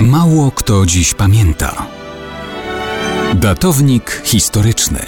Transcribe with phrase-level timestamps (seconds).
[0.00, 1.86] Mało kto dziś pamięta.
[3.34, 4.98] Datownik historyczny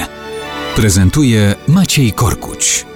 [0.77, 2.87] prezentuje Maciej Korkuć.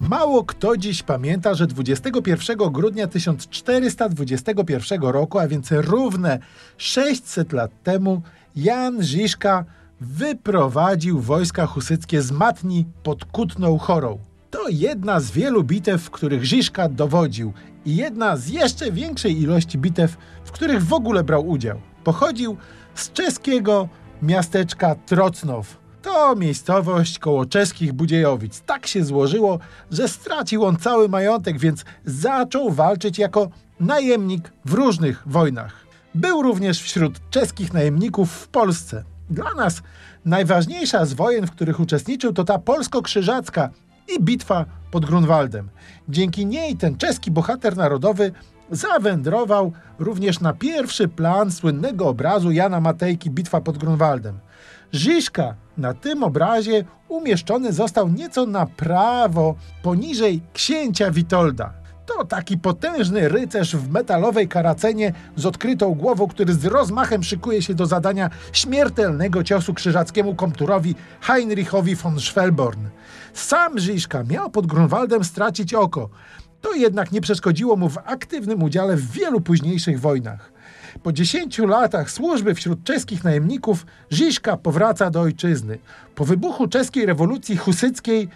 [0.00, 6.38] Mało kto dziś pamięta, że 21 grudnia 1421 roku, a więc równe
[6.76, 8.22] 600 lat temu,
[8.56, 9.64] Jan Ziszka
[10.00, 14.31] wyprowadził wojska husyckie z Matni pod Kutną Chorą.
[14.52, 17.52] To jedna z wielu bitew, w których Ziszka dowodził
[17.84, 21.80] i jedna z jeszcze większej ilości bitew, w których w ogóle brał udział.
[22.04, 22.56] Pochodził
[22.94, 23.88] z czeskiego
[24.22, 25.78] miasteczka Trocnow.
[26.02, 28.60] To miejscowość koło czeskich Budziejowic.
[28.60, 29.58] Tak się złożyło,
[29.90, 33.48] że stracił on cały majątek, więc zaczął walczyć jako
[33.80, 35.86] najemnik w różnych wojnach.
[36.14, 39.04] Był również wśród czeskich najemników w Polsce.
[39.30, 39.82] Dla nas
[40.24, 43.70] najważniejsza z wojen, w których uczestniczył, to ta polsko-krzyżacka
[44.08, 45.68] i bitwa pod Grunwaldem.
[46.08, 48.32] Dzięki niej ten czeski bohater narodowy
[48.70, 54.38] zawędrował również na pierwszy plan słynnego obrazu Jana Matejki Bitwa pod Grunwaldem.
[54.92, 61.81] Żyżka na tym obrazie umieszczony został nieco na prawo, poniżej księcia Witolda.
[62.22, 67.74] To taki potężny rycerz w metalowej karacenie z odkrytą głową, który z rozmachem szykuje się
[67.74, 72.80] do zadania śmiertelnego ciosu krzyżackiemu komturowi Heinrichowi von Schwelborn.
[73.34, 76.08] Sam Żyżka miał pod Grunwaldem stracić oko.
[76.60, 80.51] To jednak nie przeszkodziło mu w aktywnym udziale w wielu późniejszych wojnach.
[81.02, 85.78] Po dziesięciu latach służby wśród czeskich najemników Ziszka powraca do ojczyzny.
[86.14, 88.28] Po wybuchu czeskiej rewolucji husyckiej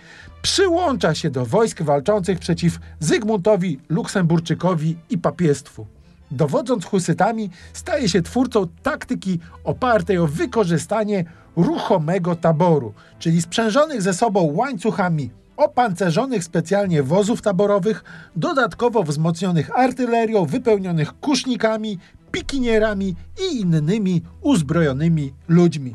[0.43, 5.87] przyłącza się do wojsk walczących przeciw Zygmuntowi Luksemburczykowi i papiestwu.
[6.31, 11.25] Dowodząc husytami, staje się twórcą taktyki opartej o wykorzystanie
[11.57, 18.05] ruchomego taboru, czyli sprzężonych ze sobą łańcuchami opancerzonych specjalnie wozów taborowych,
[18.37, 21.99] dodatkowo wzmocnionych artylerią, wypełnionych kusznikami,
[22.37, 25.95] pikinierami i innymi uzbrojonymi ludźmi.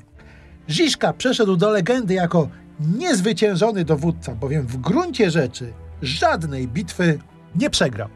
[0.69, 7.19] Ziszka przeszedł do legendy jako niezwyciężony dowódca, bowiem w gruncie rzeczy żadnej bitwy
[7.56, 8.09] nie przegrał.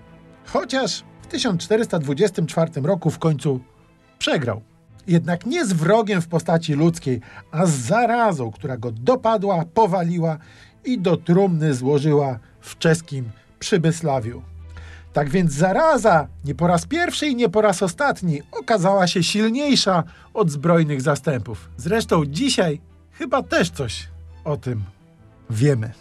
[0.45, 3.59] Chociaż w 1424 roku w końcu
[4.19, 4.61] przegrał.
[5.07, 7.21] Jednak nie z wrogiem w postaci ludzkiej,
[7.51, 10.37] a z zarazą, która go dopadła, powaliła
[10.85, 14.54] i do trumny złożyła w czeskim Przybysławiu.
[15.15, 20.03] Tak więc zaraza nie po raz pierwszy i nie po raz ostatni okazała się silniejsza
[20.33, 21.69] od zbrojnych zastępów.
[21.77, 22.81] Zresztą dzisiaj
[23.11, 24.07] chyba też coś
[24.43, 24.83] o tym
[25.49, 25.91] wiemy.